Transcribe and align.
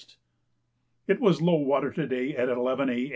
It 1.07 1.19
was 1.19 1.41
low 1.43 1.55
water 1.57 1.91
to 1.91 2.07
day 2.07 2.35
at 2.35 2.49
11 2.49 2.89
A. 2.89 3.07